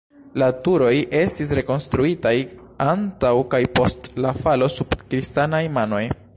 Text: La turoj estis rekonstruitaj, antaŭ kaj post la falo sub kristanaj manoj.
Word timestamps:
La 0.41 0.45
turoj 0.67 0.93
estis 1.19 1.51
rekonstruitaj, 1.59 2.33
antaŭ 2.87 3.33
kaj 3.55 3.63
post 3.81 4.13
la 4.27 4.35
falo 4.43 4.75
sub 4.79 5.01
kristanaj 5.03 5.65
manoj. 5.81 6.05